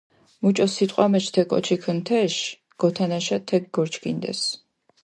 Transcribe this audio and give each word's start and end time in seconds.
მუჭო 0.41 0.67
სიტყვა 0.75 1.05
მეჩ 1.11 1.25
თე 1.33 1.43
კოჩქჷნ 1.49 1.99
თეში, 2.05 2.43
გოთანაშა 2.81 3.37
თექ 3.47 3.63
გორჩქინდეს. 3.75 4.41